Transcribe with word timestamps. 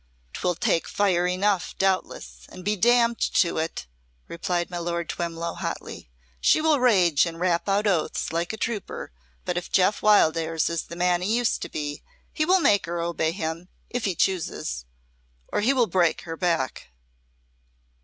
"'Twill 0.33 0.55
take 0.55 0.87
fire 0.87 1.27
enough, 1.27 1.77
doubtless 1.77 2.47
and 2.49 2.65
be 2.65 2.75
damned 2.75 3.19
to 3.21 3.59
it!" 3.59 3.85
replied 4.27 4.71
my 4.71 4.79
Lord 4.79 5.07
Twemlow, 5.09 5.53
hotly. 5.53 6.09
"She 6.39 6.59
will 6.59 6.79
rage 6.79 7.27
and 7.27 7.39
rap 7.39 7.69
out 7.69 7.85
oaths 7.85 8.33
like 8.33 8.51
a 8.51 8.57
trooper, 8.57 9.11
but 9.45 9.57
if 9.57 9.71
Jeof 9.71 10.01
Wildairs 10.01 10.71
is 10.71 10.85
the 10.85 10.95
man 10.95 11.21
he 11.21 11.37
used 11.37 11.61
to 11.61 11.69
be, 11.69 12.01
he 12.33 12.45
will 12.45 12.59
make 12.61 12.87
her 12.87 12.99
obey 12.99 13.31
him, 13.31 13.69
if 13.91 14.05
he 14.05 14.15
chooses 14.15 14.85
or 15.49 15.61
he 15.61 15.71
will 15.71 15.85
break 15.85 16.21
her 16.21 16.35
back." 16.35 16.89